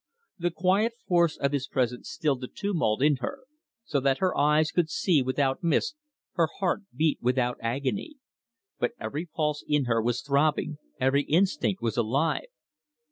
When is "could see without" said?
4.71-5.61